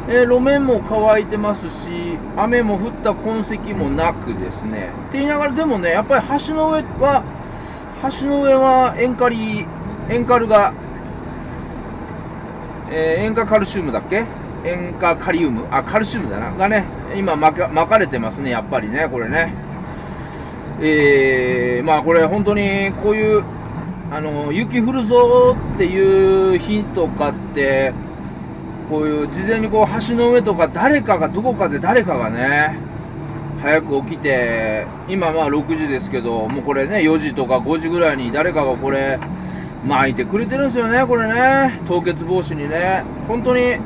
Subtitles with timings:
[0.07, 7.23] え路面も乾いてますし、雨も降った痕跡もなくですね、って言いながら、でもね、やっぱり橋の上は、
[8.21, 9.65] 橋の上は塩カリ、
[10.09, 10.73] 塩カルが
[12.91, 14.25] え、塩化カルシウムだっけ？
[14.65, 15.65] 塩化カリウム？
[15.71, 16.51] あ、カルシウムだな。
[16.51, 19.53] がね、今巻か巻かれてますね、やっぱりね、これね。
[20.81, 23.43] えー、まあこれ本当にこういう、
[24.11, 27.93] あの、雪降るぞっていう日とかって、
[28.89, 32.79] こういう事前にこう橋の上とか誰かが、どこかで誰かがね、
[33.61, 39.19] 早く起きて、今まあ6時ですけど、もうこれね、4時とか5時ぐらいに誰かがこれ、
[39.85, 41.79] 巻いてくれてるんですよね、これね。
[41.85, 43.03] 凍結防止にね。
[43.27, 43.77] 本当に、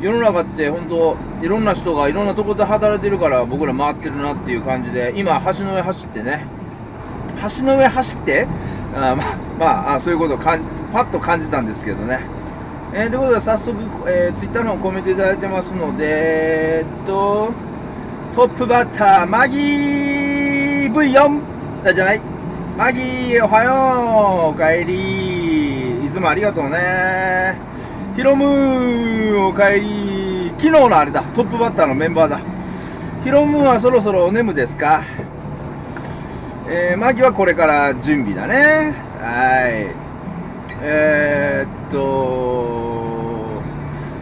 [0.00, 6.46] 世の中って本当、いろんな人がいろんなところで働いてるから僕ら回ってるなっていう感じで、今、橋の上走ってね。
[7.58, 8.46] 橋の上走って？
[8.94, 9.24] あま
[9.58, 10.62] まあ、そういうことをかん
[10.92, 12.20] パッと感じたんですけどね。
[12.92, 13.78] えー、ということで、早速、
[14.10, 17.52] えー、ツイッターの方コメントいただいてますので、えー、っと、
[18.34, 21.84] トップバッター、マギー V4!
[21.84, 22.20] だじゃない
[22.76, 27.56] マギー、おはようおかえりいつもありがとうね
[28.16, 30.52] ヒロムおかえり。
[30.58, 32.40] 昨日のあれだ、トップバッターのメンバーだ。
[33.24, 35.02] ヒロムはそろそろお眠ですか？
[36.68, 38.92] えー、マギはこれから準備だね。
[39.20, 39.94] はい。
[40.82, 43.62] えー、っと、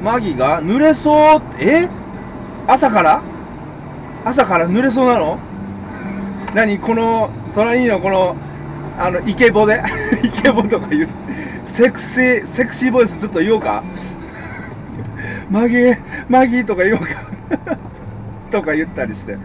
[0.03, 1.43] マギが濡れそう。
[1.59, 1.88] え？
[2.66, 3.22] 朝から？
[4.25, 5.38] 朝から濡れそうなの？
[6.55, 6.78] 何？
[6.78, 8.37] この、隣のこの、
[8.99, 9.82] あの、イケボで、
[10.22, 11.09] イケボとか言う、
[11.68, 13.84] セクシー、セクシーボイスちょっと言おうか？
[15.50, 15.96] マギー、
[16.28, 17.78] マギーとか言おうか？
[18.50, 19.36] とか言ったりして、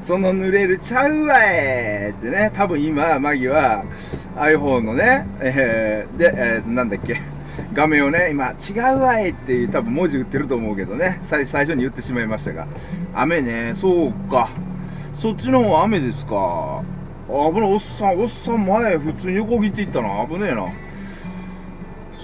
[0.00, 3.84] その濡れるちゃうわいってね、多分今、マギは
[4.36, 7.20] iPhone のね、えー、で、えー、なんだっけ、
[7.74, 12.66] 画面をね、今、違うわいっていう多分文字打ってると思うけどね、最最初に言ってしまいましたが、
[13.14, 14.48] 雨ね、そうか、
[15.12, 16.82] そっちの方雨ですか。
[17.28, 17.72] 危ない。
[17.72, 20.08] おっさんおっさん前普通に横切っていったな。
[20.26, 20.66] 危ねえな。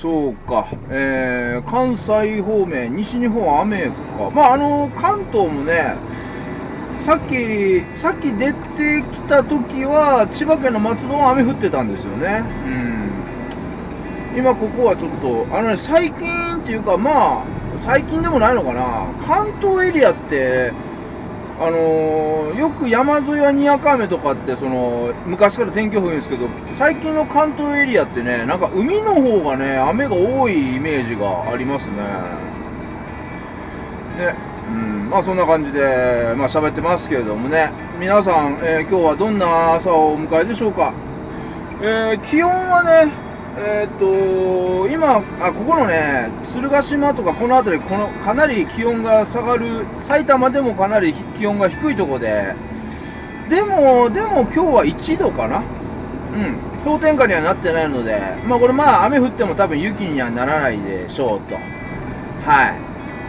[0.00, 0.68] そうか。
[0.90, 4.30] えー、関西方面西日本雨か。
[4.32, 5.96] まああの関東もね
[7.04, 12.44] さっきさっき出てきた時は千葉県の松戸は雨降ってたんですよね。
[14.34, 14.38] うん。
[14.38, 17.44] 今ここはちょっとあのね最近っていうかまあ
[17.76, 19.06] 最近でもないのかな。
[19.26, 20.72] 関東エリアって
[21.60, 31.96] あのー、よく山沿いはにわか雨とかってその昔から天気予報言うんですけど最近の関東エリアってねなんか海の方がね雨が多いイメージがありますね。
[34.18, 34.34] ね
[34.68, 37.72] うんまあそんな感じでまあ喋ってますけれどもね。
[37.98, 40.94] 皆さん、えー、今日はどんな朝をお迎えでしょうか、
[41.82, 52.54] えー、気温はねえー、っと今あここのね鶴ヶ島とかこの辺りこのかなり気温が下がる埼玉でもかなり気温が低いとこで
[53.48, 55.58] でもでも今日は1度かな？
[55.58, 56.58] うん。
[56.84, 61.54] 氷点下にはなってないのでまあこれまあ雨降っても多分雪にはならないでしょうと。
[61.54, 62.78] はい。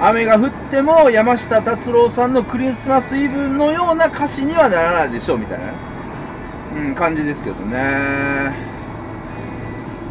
[0.01, 5.74] 雨が降っても山下達郎さんのクリスマスイブのような歌詞にはならないでしょうみたいな
[6.71, 8.69] うん、感じですけどね。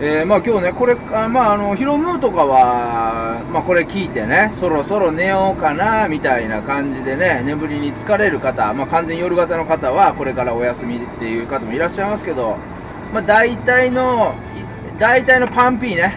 [0.00, 12.58] えー、まあ今日ね、これ、あまああの、ヒロムーとかは、まあこれ聞いてね、そろそろ寝ようかな、みたいな感じでね、眠りに疲れる方、まあ完全夜型の方は、これからお休みっていう方もいらっしゃいますけど、
[13.12, 14.36] まあ大体の、
[15.00, 16.16] 大体のパンピーね、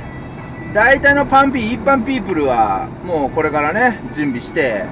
[0.75, 4.85] 大体のパンピー、一般ピープルは、もうこれからね、準備して、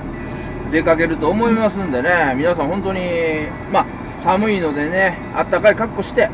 [0.71, 3.01] 出かけると思いますんでね、皆さん本当に、
[3.71, 3.85] まあ、
[4.17, 6.29] 寒いのでね、あったかい格好して、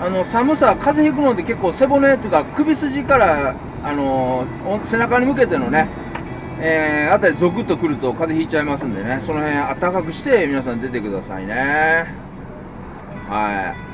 [0.00, 4.44] あの、寒さ、風邪ひくので結構背骨というか首筋から、あの
[4.84, 5.88] 背中に向けてのね、
[6.60, 12.06] えー、あたりゾクッとくると風邪ひいちゃいますんでね、その辺あったかくして皆さん出てくださいね。
[13.28, 13.88] はい。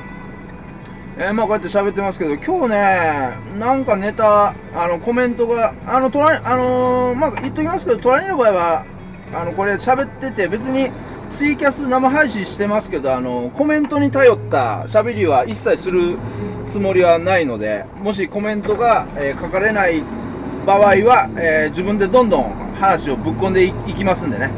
[1.17, 8.85] えー、まあこうやって喋ってますけど、今日ね、なんかネタ、あの、コメントが、あの、隣、あのー、まあ言っときますけど、隣の場合は、
[9.33, 10.91] あの、これ喋ってて、別に、
[11.29, 16.17] ツイキャス生配信してますけど、あの、コメントに頼った喋りは一切する
[16.67, 20.03] つもりはないので、もしコメントが、えー、書かれない
[20.65, 24.51] 場合は、えー、自分でどんどん話をぶっ込んでいきますんでね。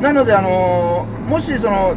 [0.00, 1.94] なので、あのー、もしその、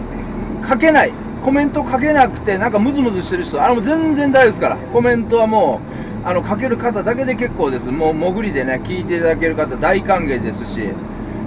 [0.68, 1.14] 書けない、
[1.44, 4.78] コメント書けなくて、なんかムズムズしてる人、あの、全然大丈夫ですから。
[4.78, 5.82] コメントはも
[6.24, 7.92] う、あの、書ける方だけで結構です。
[7.92, 10.90] もう、潜りでね、聞いていただける方大歓迎ですし、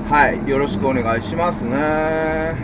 [0.08, 2.54] はい、よろしくお願いしますね。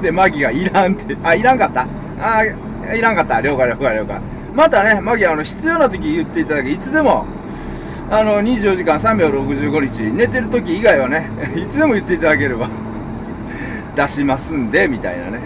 [0.00, 1.86] で、マギがいらんって、あ、いらんかった
[2.18, 3.42] あ、いらんかった。
[3.42, 4.20] 了解了解了解。
[4.54, 7.26] またね、マギあの、必要な時言っていただけ、いつでも、
[8.10, 12.68] あの、24時間365日、寝てる時以外はね、 いつでも言っていただければ
[13.94, 15.40] 出しますんで、みたいなね。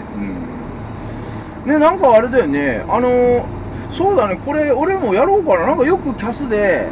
[1.65, 1.73] うん。
[1.73, 3.45] ね、なんかあれだよね、あの
[3.89, 5.65] そうだね、これ、俺もやろうかな。
[5.65, 6.87] なんかよくキャスで、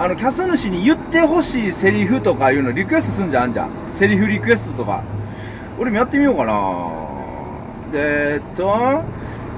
[0.00, 3.88] あの、キャス主に言ってほしいセリフとかいうのリクエストすんじゃんじゃん。
[3.90, 5.02] セリフリクエストとか。
[5.76, 7.90] 俺もやってみようかな。
[7.90, 9.02] で、えっと、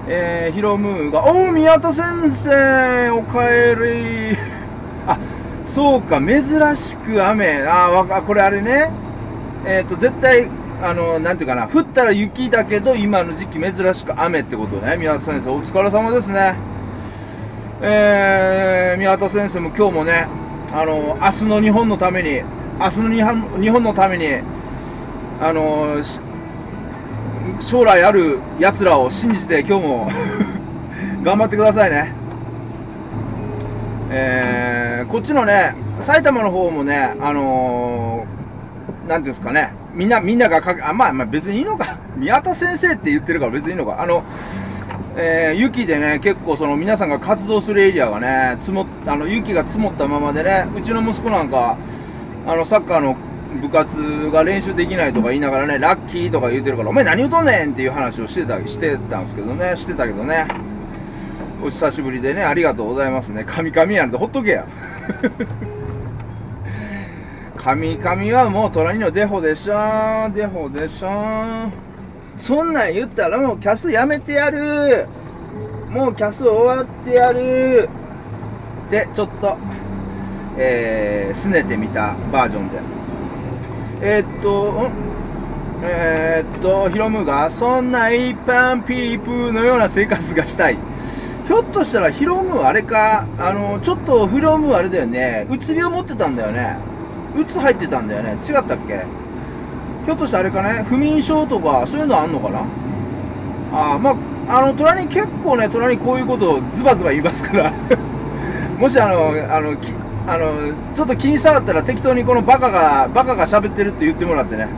[0.09, 3.75] えー、ヒロムーが、おう、宮田先生、おかえ
[4.33, 4.39] り。
[5.07, 5.19] あ、
[5.67, 6.43] そうか、珍
[6.75, 7.63] しく雨。
[7.69, 8.91] あ、わ、これあれね。
[9.67, 10.49] えっ、と、絶対、
[10.83, 14.97] あの、なんていうかな、降ったら雪だけど、今の時期珍しく雨ってことね。
[14.97, 16.70] 宮田先生、お疲れ様ですね。
[17.83, 20.29] えー、宮田先生も今日もね、
[20.71, 22.43] あの、明日の日本のために、
[22.79, 24.27] 明日の日本日本のために、
[25.41, 25.97] あの、
[27.59, 30.11] 将来ある奴らを信じて今日も
[31.25, 32.13] 頑張ってくださいね。
[34.11, 41.99] えー、こっちのね、埼玉の方もね、あのー、なんていうんですかね、みんな、みんながかけ、あ、まあ、まあ別にいいのか。
[42.17, 44.03] 宮田先生って言ってるから別にいいのか。
[44.03, 44.23] あの、
[45.23, 51.77] えー、雪でね、結構その皆さんが活動するエリアがね、積もあの雪が積もったままでね、うちの息子なんか、
[52.47, 53.17] あのサッカーの
[53.61, 60.47] 部活が練習できないとか言いながらね、ラッキーとか言うてるから、お前何言うとんねんっていう話をしてた、してたんですけどね、してたけどね。
[61.63, 63.45] お久しぶりでね、ありがとうございますね。
[63.47, 64.67] 神々やんてほっとけや。
[67.59, 71.90] 神々はもう虎にのデホでしょデホでしょ
[72.41, 75.07] そんなん言ったらもうキャスやめてやる
[75.91, 77.89] もうキャス終わってやる
[78.91, 79.57] で、ちょっと、
[80.57, 82.81] えー、拗ねてみたバージョンで。
[84.03, 84.89] えー、っと、
[85.83, 90.79] えー、っと、ヒロムが、そんな一般ピープのような生活がしたい。
[91.47, 96.77] ひょっとしたらヒロムあれか、あの、ちょっとヒロムあれだよね、うつ病持ってたんだよね。
[97.37, 98.37] うつ入ってたんだよね。
[98.45, 99.05] 違ったっけ？
[100.05, 102.61] ひょっとしてあれかね、不眠症とか、そういうのあんのかな？
[103.73, 104.11] ああ、ま
[104.49, 107.73] あ、あの、隣に結構ね、隣にこういうことをズバズバ言いますから。
[108.79, 109.93] もしあの、あの、き
[110.27, 114.69] あの、ちょっと気に障ったら適当にこのバカが、バカが喋ってるって言ってもらってね。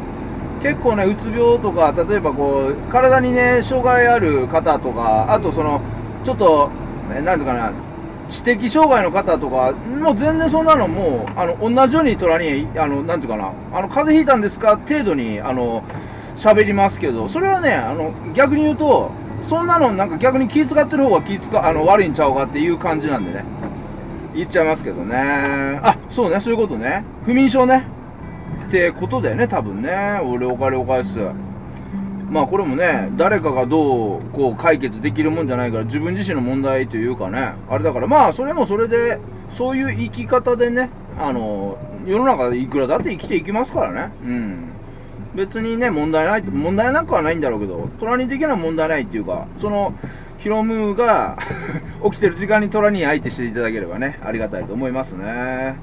[0.62, 5.80] 結構ね、うつ病とか、例えばこう、体にね、障害ある方とか、あとその、
[6.24, 6.70] ちょっと、
[7.14, 7.72] なんていうかな、
[8.28, 14.76] 知的障害の方とか、もう全然そんなのもう、あの、同じように隣に、あの、なんていうかな、あの、風邪ひいたんですか？
[14.76, 15.82] 程度に、あの、
[16.36, 19.10] 喋りますけど、それはね、あの、逆に言うと、
[19.42, 23.44] そんなのなんか逆に気遣ってる方が気遣、あの、悪いんちゃうかっていう感じなんでね。
[24.34, 25.80] 言っちゃいますけどね。
[25.82, 27.04] あ、そうね、そういうことね。
[27.26, 27.84] 不眠症ね。
[28.68, 30.20] ってことだよね、多分ね。
[30.24, 31.18] 俺お金を返す。
[32.32, 39.20] まあこれもね、誰かがどうこう解決できるもんじゃないから自分自身の問題というかね、あれだからまあそれもそれで、
[39.54, 44.12] そういう生き方でね、あの、世の中でいくらだって生きていきますからね。
[44.24, 44.68] うん。
[45.34, 49.92] 別にね、問題ない、問題なくはないんだろうけど、虎に的な問題ないっていうか、その、
[50.38, 51.36] ヒロムが
[52.04, 55.76] 起きてる時間に虎に相手していただければね、ありがたいと思いますね。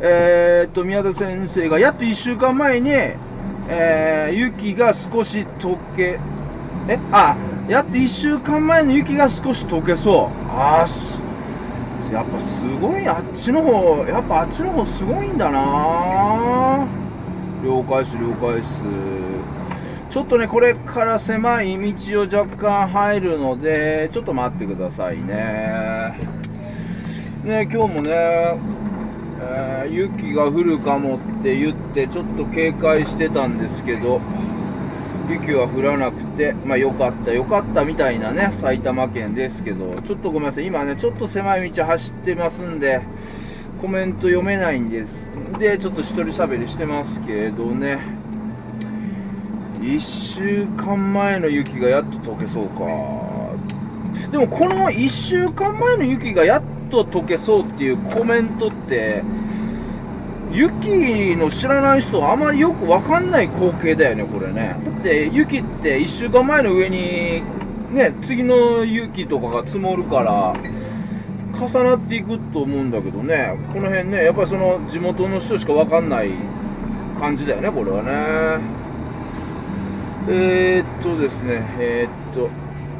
[0.00, 2.90] えー、っと、宮田先生がやっと1週間前に、
[3.68, 6.18] えー、雪が少し溶け、
[6.88, 6.98] え？
[7.12, 7.36] あ、
[7.68, 10.48] やっと1週間前の雪が少し溶けそう。
[10.48, 10.88] ああ
[12.12, 13.08] やっぱすごい。
[13.08, 16.86] あっちの方やっぱあっちの方すごいんだな。
[17.64, 18.84] 了解です了解です。
[20.10, 26.14] ちょっとねこれから狭い道を若干入るのでちょっと待ってくださいね。
[27.42, 28.56] ね今日もね、
[29.86, 34.20] え、雪が降るかもって言ってちょっと警戒してたんですけど
[35.30, 43.00] 雪は降らなくて、まあよかったよかったみたいなね、埼玉県ですけど、ちょっとごめんなさい、今ね、ちょっと狭い道走ってますんで、
[43.80, 45.30] コメント読めないんです。
[45.58, 47.98] で、ちょっと一人喋りしてますけどね、
[49.80, 52.84] 1週間前の雪がやっと溶けそうか。
[54.30, 56.62] でもこの1週間前の雪がやっ
[56.94, 59.24] と溶けそうっていうコメントって、
[60.52, 64.76] 雪の知らない人はあまりよくわかんない光景だよね、これね。
[64.84, 67.42] だって雪って1週間前の上に、
[67.92, 70.54] ね、次の雪とかが積もるから、
[71.54, 76.30] 重なっていくと思うんだけどね、この辺ね、やっぱりその地元の人しかわかんない
[77.18, 78.84] 感じだよね、これはね。
[80.28, 82.48] えー、っとですね、えー、っと、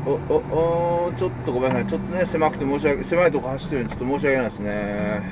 [0.06, 1.86] お、お、お、ちょっとごめんなさい。
[1.86, 5.22] ちょっとね、狭くて申し訳、狭いとこ走ってるんで、ちょっと申し訳ないですね。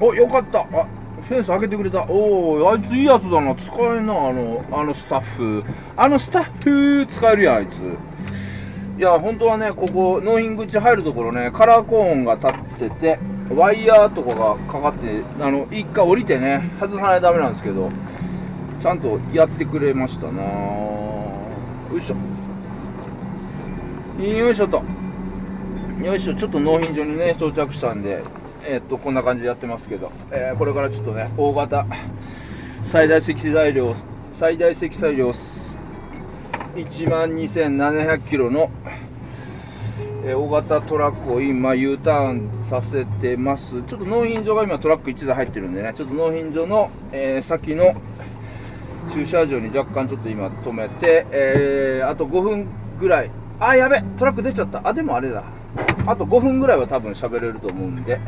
[0.00, 0.60] およかった。
[0.60, 0.86] あ
[1.28, 2.04] フェンス開けてくれた。
[2.08, 3.54] おおあいついいやつだな。
[3.54, 5.64] 使えんなあのあのスタッフ。
[5.96, 7.80] あのスタッフ使えるやんあいつ。
[8.98, 13.18] いや本当はねここ納品口入るところねカラーコーンが立ってて
[13.54, 17.90] ワイヤーとかがかかってあの一回降りてね外さないとダメなんですけど
[18.80, 20.42] ちゃんとやってくれましたな。
[20.42, 22.16] よいしょ。
[24.18, 24.82] よいしょと。
[26.02, 28.22] よいしょちょっと納品所にね到着したんで
[28.64, 31.86] えー、っとこんな感じでやってますけど、えー、これからちょっとね大型
[32.84, 33.94] 最大積載量
[34.32, 38.70] 最大積載量1万2700キロの、
[40.24, 43.82] えー、大型トラックを今 U ターンさせてます。
[43.82, 47.94] ちょっと納品所が今トラック1台入ってるんでねちょっと納品所の、え先の
[49.12, 52.66] 駐車場に若干ちょっと今止めて、えあと5分
[52.98, 55.44] ぐらいあやべトラック出ちゃったあでもあれだ
[56.06, 58.18] あと5分ぐらいは多分喋れると思うんで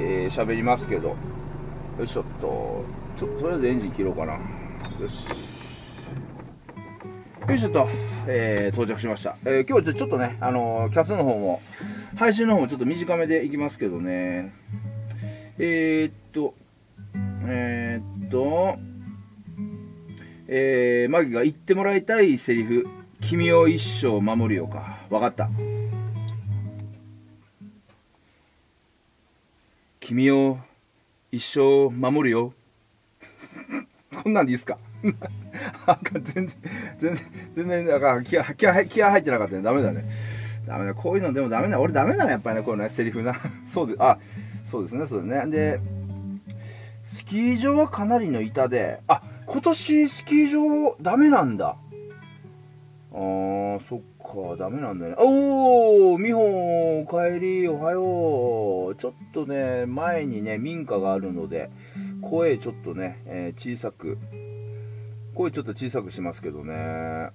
[0.00, 2.84] えー、喋りますけど、よいしょっと、
[3.16, 4.34] ちょっととりあえずエンジン切ろうかな。
[4.34, 4.38] よ
[5.08, 5.26] し。
[7.48, 7.88] よいしょっと、
[8.28, 9.36] えー、到着しました。
[9.44, 11.60] えー、今日はちょっとね、あのー、キャスの方も、
[12.16, 14.52] 配信の方もちょっと短めでいきますけどね。
[15.58, 16.54] えー、っと、
[17.48, 18.78] え、っと、
[20.46, 22.86] えー、マギが言ってもらいたいセリフ、
[23.28, 25.00] 君を一生守るよか。
[25.10, 25.50] わかった。
[30.00, 30.56] 君を
[31.30, 32.54] 一生守るよ。
[34.22, 34.78] こんなんでいいっすか？
[35.04, 35.12] 全
[36.22, 36.48] 然、
[36.98, 37.16] 全然、
[37.54, 39.62] 全然、だから気合、気合、気合入ってなかったね。
[39.62, 40.08] ダメだね。
[40.66, 40.94] ダメだ。
[40.94, 41.78] こういうのでもダメだ。
[41.78, 42.30] 俺ダメだね。
[42.30, 43.34] やっぱりね、こういうね、セリフな。
[43.62, 44.18] そうで、あ、
[44.64, 45.50] そうですね、そうですね。
[45.50, 45.80] で、
[47.04, 51.76] スキー場はかなりの板で、あ、今年スキー場ダメなんだ。
[53.12, 55.16] あー、そっか、ダメなんだよね。
[55.18, 58.96] おー、美穂、お帰り、おはよう。
[58.96, 61.70] ちょっとね、前にね、民家があるので、
[62.20, 64.18] 声ちょっとね、えー、小さく、
[65.34, 67.30] 声ちょっと小さくしますけどね。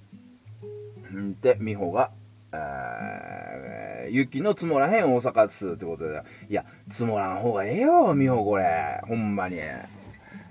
[1.12, 2.12] んで、美穂が、
[2.52, 6.22] えー、雪の積もらへん大阪ですってことで。
[6.50, 9.02] いや、積もらん方がええよ、美穂これ。
[9.08, 9.58] ほんまに。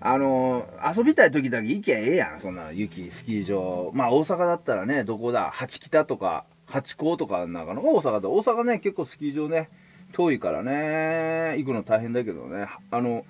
[0.05, 0.67] あの
[0.97, 3.93] 遊びたい時だけ行けええやん、そんな雪、スキー場。
[3.95, 8.29] まあ大阪だったらね、どこだ、八北とか、八甲とかなんかの大阪だ。
[8.29, 9.71] 大阪ね、結構スキー場ね、
[10.13, 13.25] 遠いからね、行くの大変だけどね、あの、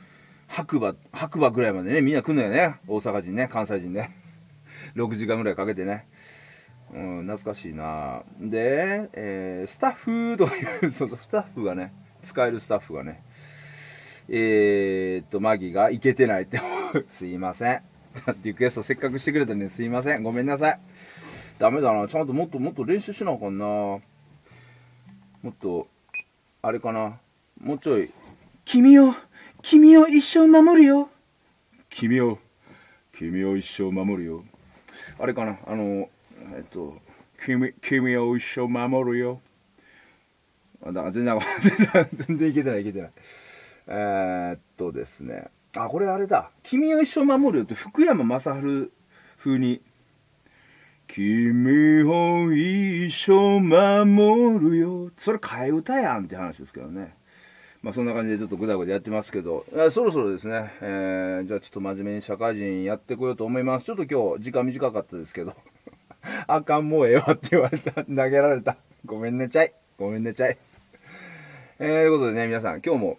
[0.49, 4.17] 白馬、白馬ぐらいまでね、みんな来んのよね、大阪人ね、関西人ね。
[4.97, 6.07] 6時間ぐらいかけてね。
[6.95, 13.23] うん、懐かしいなで、えー、スタッフとかいう、そうそう、スタッフがね、使えるスタッフがね、
[14.29, 16.61] えー、っと、マギがいけてないって
[17.09, 17.83] すいません。
[18.43, 20.23] リクエストせっかくしてくれたんですいません。
[20.23, 20.81] ごめんなさい。
[21.59, 22.07] ダメだな。
[22.09, 23.65] ちゃんともっともっと練習しなあかんな。
[23.67, 24.01] も
[25.49, 25.89] っと、
[26.61, 27.19] あれかな。
[27.61, 28.11] もうちょい。
[28.65, 29.15] 君を、
[29.63, 31.09] 君を一生守るよ。
[31.89, 32.39] 君を、
[33.13, 34.45] 君を一生守るよ。
[35.19, 35.59] あれかな。
[35.67, 36.09] あの、
[36.55, 37.01] えっと、
[37.45, 39.41] 君、君を一生守るよ。
[40.85, 41.39] あだ全然、
[42.27, 43.11] 全然いけてない、いけてない。
[43.87, 45.49] えー、っとですね。
[45.77, 46.51] あ、これあれだ。
[46.63, 48.91] 君を一生守るよって福山雅治
[49.39, 49.81] 風に。
[51.09, 55.11] 君を一生守るよ。
[55.17, 57.15] それ替え歌やんって話ですけどね。
[57.83, 63.85] まあそんな感じでちょっとぐだぐだやってますけど、そろそろですね、えー、じゃあちょっと真面目に社会人やってこようと思います。
[63.85, 65.55] ちょっと今日時間短かったですけど。
[66.47, 68.05] あかん、もうええわって言われた。
[68.05, 68.77] 投げられた。
[69.05, 69.75] ごめんねちゃい。
[69.99, 70.57] ごめんねちゃい。
[71.81, 73.19] えー、ということでね、皆さん、今日も、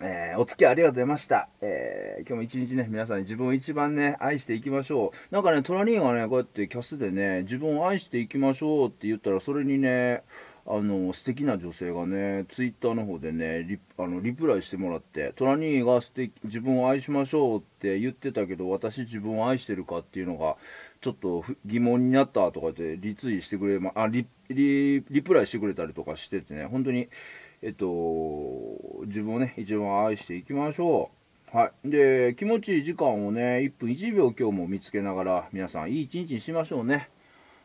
[0.00, 1.48] えー、お付き合いありがとうございました。
[1.62, 5.34] えー、今日も一日ね、皆さんに自分を一番ね、愛していきましょう。
[5.34, 10.22] なんかね、トラニーがね、こうやってキャスでね、自分を愛していきましょうって言ったら、それにね、
[10.66, 20.56] あの、素敵な女性がね、ツイッターの方でね、リあのリプライしてもらって、トラニーが素敵、自分を愛しましょうって言ってたけど、私自分を愛してるかっていうのが、
[21.00, 27.08] ちょっと疑問になったとかでリツイしてくれま、あ、リ、リ、リプライしてくれたりとかしててね、本当に、
[27.66, 31.10] えっと、自分をね、一番愛していきましょ
[31.52, 31.56] う。
[31.56, 31.90] はい。
[31.90, 37.10] で、気持ちいい時間をね、1分1秒今日も見つけながら、皆さんいい一日にしましょうね。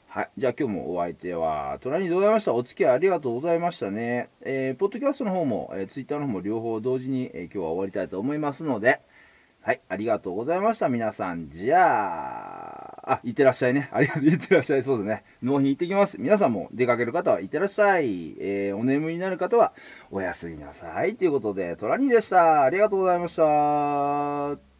[0.08, 0.29] はい。
[0.39, 2.53] じゃあ今日もお相手は、トラニーでございました。
[2.55, 4.29] お付き合いありがとうございましたね。
[4.41, 9.01] えー、ポッドキャストの方も、えー、ツイッターの方も両方同時に、えー、今日は終わりたいと思いますので、
[9.62, 9.81] はい。
[9.88, 10.89] ありがとうございました。
[10.89, 11.51] 皆さん。
[11.51, 12.80] じゃあ、
[13.12, 13.89] あ、いってらっしゃいね。
[13.91, 14.24] ありがとう。
[14.24, 14.84] いってらっしゃい。
[14.86, 15.24] そうですね。
[15.44, 16.20] 納品行ってきます。
[16.20, 18.38] 皆さんも出かける方はいってらっしゃい。
[18.39, 19.74] えー、お眠りになる方は
[20.12, 21.18] おやすみなさい。
[21.18, 22.63] ということで、トラニーでした。
[22.63, 24.71] ありがとうございました。